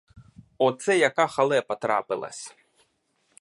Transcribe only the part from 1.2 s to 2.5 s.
халепа трапилась!